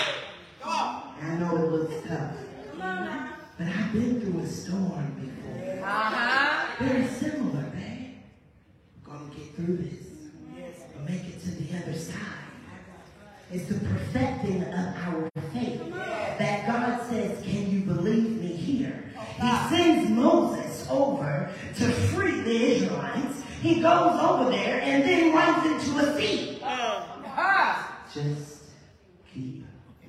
I 0.64 1.36
know 1.36 1.56
it 1.56 1.72
looks 1.72 2.08
tough, 2.08 2.34
but 2.78 3.68
I've 3.68 3.94
been 3.94 4.20
through 4.20 4.40
a 4.42 4.48
storm 4.48 5.12
before. 5.20 5.86
Uh-huh. 5.86 6.84
Very 6.84 7.08
We're 7.66 9.14
gonna 9.14 9.30
get 9.36 9.56
through 9.56 9.78
this. 9.78 10.04
We'll 10.96 11.06
make 11.10 11.28
it 11.28 11.40
to 11.42 11.52
the 11.52 11.78
other 11.78 11.98
side. 11.98 12.16
It's 13.52 13.68
the 13.68 13.80
perfecting 13.86 14.64
of 14.64 14.96
our 14.96 15.30
faith 15.52 15.82
that 15.94 16.66
God 16.66 17.10
says, 17.10 17.44
Can 17.44 17.70
you 17.70 17.82
believe 17.82 18.42
me 18.42 18.48
here? 18.48 19.12
He 19.36 19.76
sends 19.76 20.10
Moses 20.10 20.88
over 20.90 21.52
to 21.76 21.92
free 22.14 22.42
the 22.42 22.64
Israelites. 22.76 23.42
He 23.62 23.82
goes 23.82 24.20
over 24.20 24.50
there 24.50 24.82
and 24.82 25.04
then 25.04 25.34
runs 25.34 25.66
into 25.66 26.00
a 26.00 26.18
sea. 26.18 26.60
Uh-huh. 26.64 27.84
Just 28.14 28.64
keep 29.34 29.66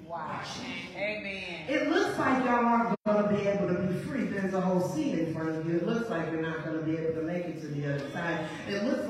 watching. 0.07 0.65
Amen. 0.97 1.69
It 1.69 1.89
looks 1.89 2.19
like 2.19 2.45
y'all 2.45 2.65
aren't 2.65 2.97
going 3.05 3.23
to 3.25 3.29
be 3.35 3.49
able 3.49 3.69
to 3.69 3.83
be 3.83 3.95
free. 4.01 4.25
There's 4.25 4.55
a 4.55 4.61
whole 4.61 4.81
sea 4.81 5.13
in 5.13 5.35
front 5.35 5.51
of 5.51 5.69
you. 5.69 5.79
It 5.79 5.87
looks 5.87 6.09
like 6.11 6.31
you're 6.31 6.43
not 6.43 6.65
going 6.65 6.79
to 6.79 6.85
be 6.85 6.97
able 6.97 7.15
to 7.15 7.23
make 7.23 7.45
it 7.45 7.61
to 7.63 7.69
the 7.69 7.95
other 7.95 8.11
side. 8.11 8.47
It 8.69 8.85
looks 8.85 9.07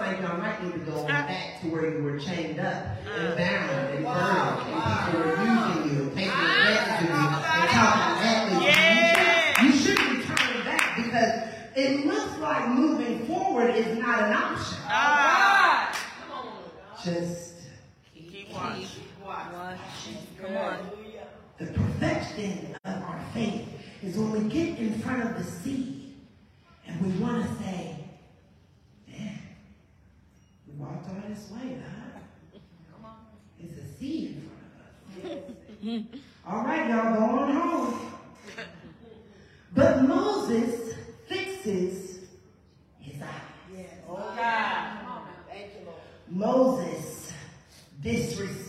like 0.63 0.73
y'all 0.73 0.73
might 0.73 0.77
need 0.77 0.85
to 0.85 0.91
go 0.91 1.07
back 1.07 1.61
to 1.61 1.67
where 1.69 1.91
you 1.97 2.03
were 2.03 2.19
chained 2.19 2.61
up 2.61 2.87
and 3.07 3.37
bound 3.37 3.71
and 3.71 4.05
burned, 4.05 4.59
and 4.69 5.07
people 5.07 5.21
were 5.21 5.37
using 5.37 5.97
you, 5.97 6.03
and 6.03 6.15
taking 6.17 6.31
advantage 6.31 7.03
of 7.03 7.09
you, 7.09 7.15
and 7.15 7.71
talking 7.71 8.23
badly 8.23 8.67
Yeah. 8.67 9.63
you. 9.63 9.69
You 9.69 9.77
shouldn't 9.79 10.09
be 10.11 10.25
turning 10.35 10.65
back 10.65 10.97
because 10.97 11.33
it 11.77 12.07
looks 12.07 12.39
like 12.39 12.69
moving 12.69 13.27
forward 13.27 13.75
is 13.75 13.99
not 13.99 14.23
an 14.25 14.33
option. 14.33 14.79
Ah. 14.89 15.99
Just 17.05 17.55
Keep 18.15 18.53
watching. 18.53 18.87
Watch. 19.25 19.79
Come 20.41 20.57
on. 20.57 20.79
The 21.59 21.67
perfection 21.67 22.75
of 22.85 23.03
our 23.03 23.21
faith 23.35 23.69
is 24.03 24.17
when 24.17 24.33
we 24.33 24.41
get 24.53 24.79
in 24.79 24.99
front 25.01 25.23
of 25.23 25.37
the 25.39 25.45
sea 25.45 26.15
and 26.87 27.01
we 27.01 27.23
want 27.23 27.43
to 27.47 27.63
say, 27.63 27.97
man, 29.09 29.39
we 30.67 30.75
walked 31.03 31.15
all 31.15 31.29
this 31.29 31.51
way, 31.51 31.77
God. 31.77 33.11
It's 33.61 33.79
a 33.79 33.99
sea 33.99 34.37
in 34.37 34.51
front 35.23 35.35
of 35.35 36.15
us. 36.15 36.21
all 36.47 36.65
right, 36.65 36.89
y'all, 36.91 37.15
go 37.15 37.25
on 37.39 37.55
home. 37.55 37.99
But 39.75 40.03
Moses 40.03 40.95
fixes 41.27 42.29
his 42.99 43.23
eyes. 43.23 43.31
Yes. 43.75 43.89
Oh, 44.07 44.17
God. 44.37 44.99
Moses 46.29 47.33
disrespects 48.03 48.62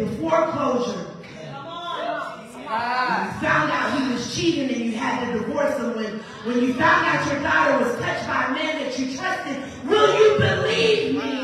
the 0.00 0.16
foreclosure. 0.16 1.06
When 2.52 3.26
you 3.26 3.40
found 3.40 3.70
out 3.70 4.00
he 4.00 4.12
was 4.12 4.34
cheating 4.34 4.70
and 4.70 4.84
you 4.84 4.92
had 4.92 5.26
to 5.26 5.38
divorce 5.38 5.76
him. 5.76 5.94
When, 5.96 6.20
when 6.44 6.64
you 6.64 6.72
found 6.74 7.06
out 7.06 7.30
your 7.30 7.42
daughter 7.42 7.84
was 7.84 7.98
touched 8.00 8.26
by 8.26 8.46
a 8.46 8.52
man 8.54 8.82
that 8.82 8.98
you 8.98 9.16
trusted, 9.16 9.62
will 9.88 10.14
you 10.18 10.38
believe 10.38 11.14
me? 11.16 11.39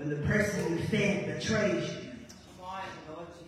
when 0.00 0.08
the 0.08 0.16
person 0.26 0.78
you 0.78 0.82
fed 0.84 1.26
betrays 1.26 1.90
you. 1.90 1.96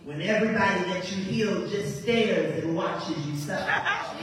When 0.03 0.21
everybody 0.21 0.83
that 0.83 1.11
you 1.11 1.23
heal 1.23 1.67
just 1.67 2.03
stares 2.03 2.63
and 2.63 2.75
watches 2.75 3.17
you 3.25 3.35
suffer. 3.35 4.15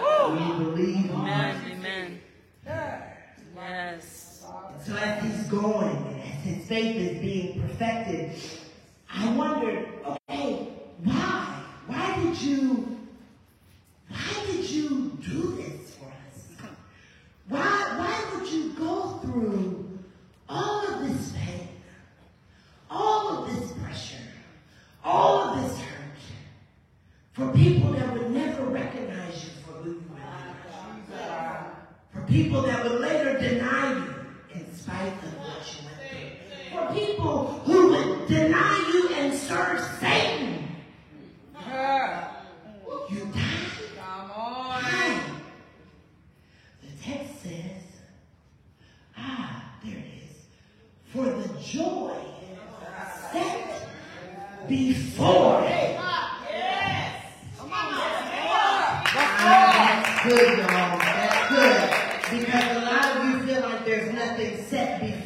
Will 0.00 0.38
you 0.38 0.54
believe 0.58 1.10
Amen. 1.10 1.60
Amen. 1.72 2.20
Yes. 3.56 4.44
So 4.84 4.94
as 4.94 5.24
he's 5.24 5.42
going, 5.48 6.22
as 6.22 6.44
his 6.44 6.66
faith 6.66 6.94
is 6.94 7.18
being 7.18 7.60
perfected, 7.60 8.30
I 9.12 9.28
wonder 9.32 9.85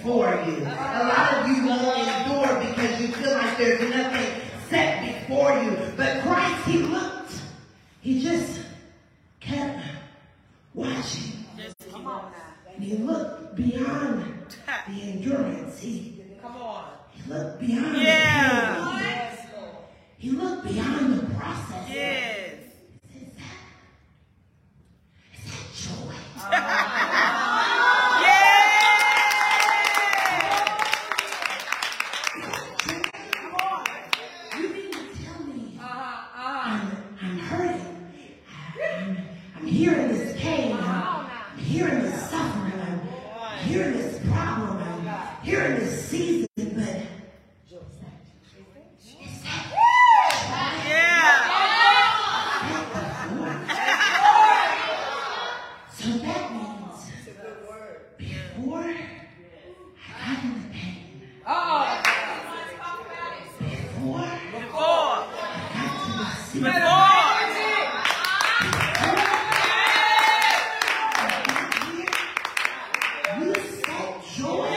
for 0.02 0.26
you. 0.46 0.62
A 0.62 1.04
lot 1.08 1.34
of 1.34 1.48
you 1.48 1.66
won't 1.66 1.98
endure 1.98 2.60
because 2.60 3.00
you 3.00 3.08
feel 3.08 3.32
like 3.32 3.58
there's 3.58 3.90
nothing 3.90 4.42
set 4.68 5.04
before 5.04 5.62
you. 5.62 5.76
But 5.96 6.22
Christ, 6.22 6.66
he 6.66 6.78
looked. 6.78 7.32
He 8.00 8.22
just 8.22 8.60
kept 9.40 9.84
watching. 10.74 11.44
And 12.74 12.84
he 12.84 12.96
looked 12.96 13.56
beyond 13.56 14.56
the 14.88 15.02
endurance. 15.02 15.78
He, 15.80 16.22
he 17.12 17.30
looked 17.30 17.60
beyond 17.60 17.96
yeah. 18.02 18.74
the. 18.74 19.50
He 20.18 20.30
looked 20.30 20.64
beyond 20.66 21.18
the 21.18 21.34
process. 21.34 21.90
Yeah. 21.90 22.39
joy. 74.36 74.69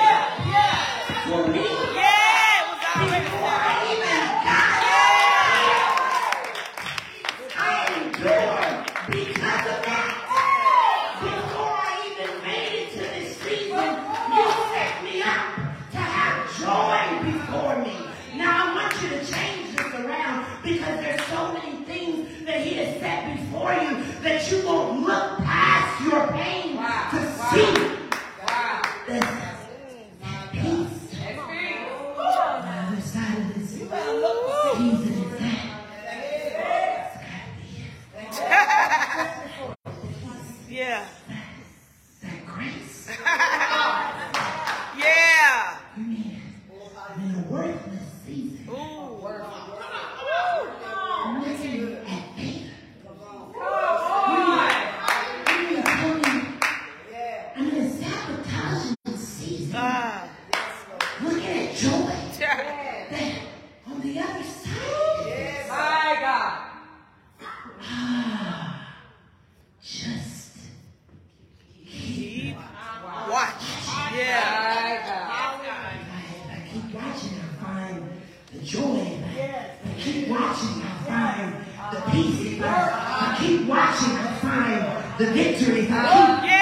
watching, 83.67 84.11
I'll 84.17 84.39
find 84.39 85.17
the 85.19 85.31
victory. 85.31 85.87
Oh, 85.91 86.52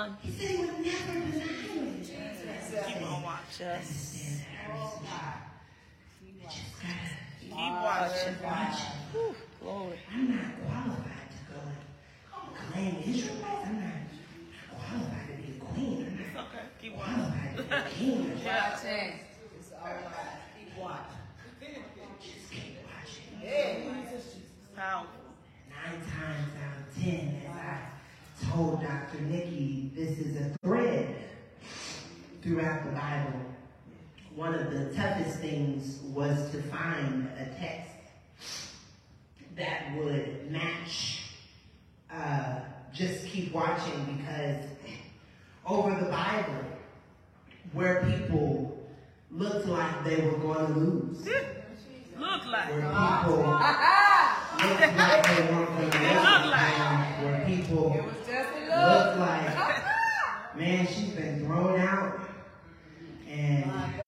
on. 0.00 0.16
Keep 0.22 0.60
on 3.02 3.22
watching. 3.22 3.66
Just 3.66 4.16
keep 4.16 4.40
watching. 7.52 8.34
Keep 8.34 8.42
watching. 8.42 8.90
Whew, 9.12 9.34
glory. 9.60 9.98
I'm 10.12 10.30
not 10.30 10.50
qualified 10.66 11.28
to 11.30 11.40
go 11.52 11.60
and 12.34 12.56
claim 12.56 12.94
Israelites. 13.06 13.66
I'm 13.66 13.76
not 13.80 13.98
qualified 14.88 15.26
to 15.28 15.34
be 15.42 15.48
a 15.50 15.60
queen. 15.60 16.02
I'm 16.06 16.34
not 16.34 16.46
okay. 16.46 16.64
Keep 16.80 16.94
watching. 16.96 17.14
qualified 17.14 17.56
to 17.56 17.62
be 17.98 19.20
told 28.50 28.82
Dr. 28.82 29.20
Nikki 29.22 29.90
this 29.94 30.18
is 30.18 30.36
a 30.36 30.50
thread 30.62 31.14
throughout 32.42 32.84
the 32.84 32.90
Bible. 32.90 33.40
One 34.34 34.54
of 34.54 34.70
the 34.72 34.94
toughest 34.94 35.38
things 35.40 36.00
was 36.14 36.50
to 36.52 36.62
find 36.62 37.28
a 37.38 37.44
text 37.58 37.90
that 39.56 39.94
would 39.96 40.50
match. 40.50 41.22
Uh, 42.12 42.60
just 42.92 43.26
keep 43.26 43.52
watching 43.52 44.16
because 44.16 44.64
over 45.66 45.90
the 46.04 46.10
Bible, 46.10 46.64
where 47.72 48.04
people 48.04 48.84
looked 49.30 49.66
like 49.66 50.04
they 50.04 50.16
were 50.22 50.38
going 50.38 50.66
to 50.66 50.72
lose. 50.80 51.24
Look 52.18 52.46
like. 52.46 52.70
Where 52.70 52.80
people 52.80 53.44
looked 54.68 54.96
like 54.96 55.22
they 55.24 55.42
weren't 55.52 55.68
going 55.76 55.90
to 55.90 55.98
lose. 55.98 56.50
Where 57.22 57.44
people 57.46 58.10
Look 58.80 59.16
like. 59.18 60.56
Man, 60.56 60.86
she's 60.86 61.10
been 61.10 61.44
thrown 61.44 61.80
out. 61.80 62.20
And 63.28 64.02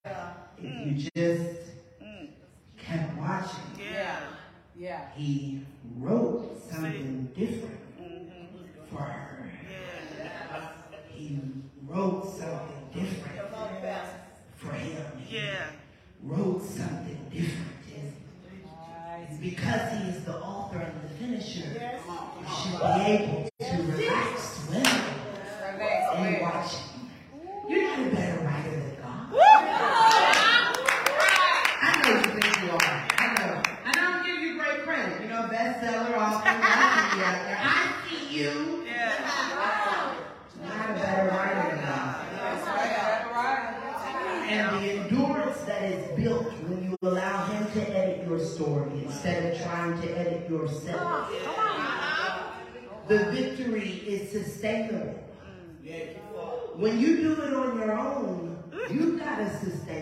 if 0.59 0.87
you 0.87 1.11
just 1.15 1.61
kept 2.79 3.17
watching, 3.19 3.61
yeah. 3.79 4.21
Yeah. 4.77 5.09
he 5.15 5.61
wrote 5.99 6.61
something 6.71 7.31
different 7.37 7.79
for 8.91 9.03
her. 9.03 9.51
He 11.11 11.39
wrote 11.87 12.25
something 12.37 12.89
different 12.93 13.41
for 14.57 14.73
him. 14.73 15.07
He 15.25 15.41
wrote 16.23 16.63
something 16.63 17.02
para 59.35 59.45
esses 59.45 59.83
testes. 59.85 60.02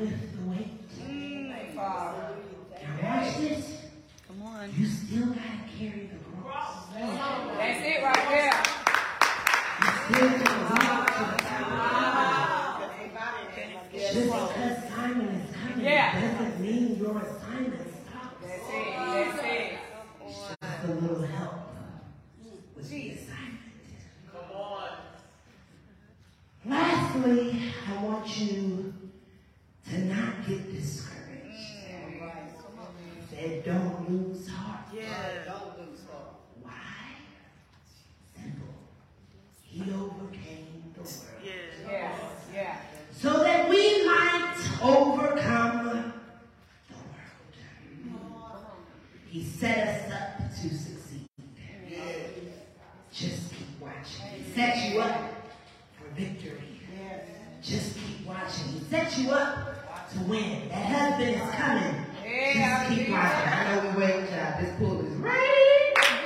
Amen. 0.00 0.39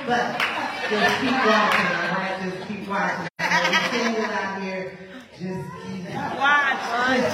But 0.07 0.39
just 0.87 1.19
keep 1.19 1.31
watching, 1.31 1.87
all 1.89 2.13
right? 2.13 2.37
Just 2.43 2.67
keep 2.67 2.87
watching. 2.87 3.27
Single 3.89 4.25
out 4.25 4.61
here. 4.61 4.97
Just 5.31 5.41
keep 5.41 6.03
watching. 6.05 6.37
Watch. 6.37 6.81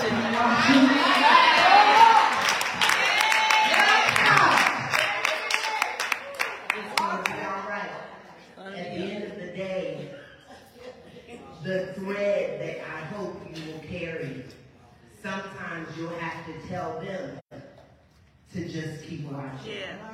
keep 0.01 0.15
watching. 0.31 0.83
It's 6.77 6.93
gonna 6.95 7.23
be 7.23 7.31
all 7.43 7.63
right. 7.67 7.91
At 8.57 8.73
the 8.73 8.79
end 8.79 9.23
of 9.25 9.35
the 9.35 9.47
day, 9.47 10.15
the 11.65 11.93
thread 11.95 12.61
that 12.61 12.77
I 12.87 13.01
hope 13.15 13.35
you 13.53 13.73
will 13.73 13.79
carry, 13.79 14.45
sometimes 15.21 15.89
you'll 15.97 16.17
have 16.19 16.45
to 16.45 16.67
tell 16.69 17.01
them 17.01 17.41
to 18.53 18.69
just 18.69 19.03
keep 19.03 19.29
watching. 19.29 19.73
Yeah. 19.73 20.11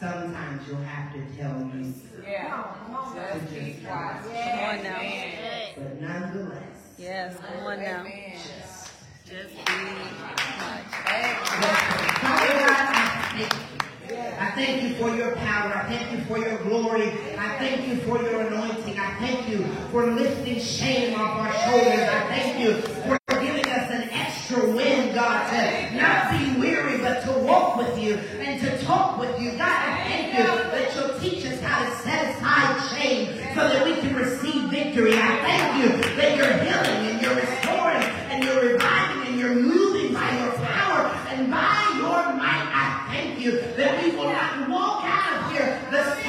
Sometimes 0.00 0.66
you'll 0.66 0.76
have 0.78 1.12
to 1.12 1.20
tell 1.36 1.58
me. 1.58 1.92
Yeah. 2.26 2.64
Just 3.14 3.54
keep 3.54 3.86
watching. 3.86 4.32
Come 4.32 4.58
on 4.60 4.82
now. 4.82 5.02
but 5.76 6.00
nonetheless, 6.00 6.62
Yes, 6.98 7.36
come 7.36 7.66
on 7.66 7.78
now. 7.82 8.00
Amen. 8.00 8.32
Just 9.26 9.50
be 9.50 9.62
much. 9.62 10.36
God, 12.22 12.40
I 12.62 13.30
thank 13.36 13.52
you. 13.52 13.58
I 14.40 14.50
thank 14.54 14.82
you 14.82 14.94
for 14.94 15.14
your 15.14 15.36
power. 15.36 15.72
I 15.74 15.86
thank 15.88 16.12
you 16.12 16.24
for 16.24 16.38
your 16.38 16.58
glory. 16.62 17.10
I 17.38 17.58
thank 17.58 17.86
you 17.86 17.96
for 18.00 18.20
your 18.22 18.40
anointing. 18.40 18.98
I 18.98 19.14
thank 19.18 19.48
you 19.48 19.64
for 19.92 20.06
lifting 20.06 20.58
shame 20.60 21.14
off 21.20 21.38
our 21.40 21.52
shoulders. 21.52 22.08
I 22.08 22.26
thank 22.28 22.58
you 22.58 22.74
for 22.80 23.18
giving 23.40 23.66
us 23.66 23.90
an 23.90 24.08
extra 24.10 24.68
wind, 24.70 25.14
God, 25.14 25.48
to 25.50 25.94
not 25.96 26.30
be 26.32 26.58
weary, 26.60 26.98
but 26.98 27.22
to 27.24 27.32
walk 27.40 27.69
victory. 34.90 35.12
I 35.14 35.38
thank 35.46 35.82
you 35.82 36.16
that 36.16 36.36
you're 36.36 36.52
healing 36.52 37.10
and 37.10 37.22
you're 37.22 37.34
restoring 37.34 38.02
and 38.30 38.42
you're 38.42 38.72
reviving 38.72 39.28
and 39.28 39.38
you're 39.38 39.54
moving 39.54 40.12
by 40.12 40.30
your 40.38 40.52
power 40.52 41.14
and 41.30 41.50
by 41.50 41.92
your 41.94 42.34
might. 42.34 42.66
I 42.74 43.06
thank 43.10 43.38
you 43.38 43.60
that 43.76 44.02
we 44.02 44.10
will 44.16 44.32
not 44.32 44.68
walk 44.68 45.04
out 45.04 45.46
of 45.46 45.52
here 45.52 45.80
the 45.90 46.19